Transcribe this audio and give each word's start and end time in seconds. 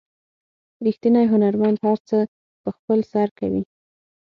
ریښتینی 0.85 1.25
هنرمند 1.33 1.77
هر 1.85 1.97
څه 2.09 2.17
په 2.61 2.69
خپل 2.77 2.99
سر 3.11 3.27
کوي. 3.39 3.63